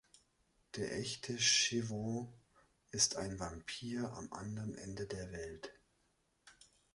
[0.77, 2.33] Der echte Shevaun
[2.89, 5.71] ist ein Vampir am anderen Ende der Welt.